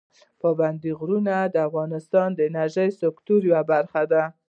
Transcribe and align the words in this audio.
پابندي 0.41 0.91
غرونه 0.99 1.33
د 1.53 1.55
افغانستان 1.67 2.29
د 2.35 2.39
انرژۍ 2.49 2.89
سکتور 3.01 3.41
یوه 3.49 3.61
برخه 3.71 4.01
ده. 4.11 4.23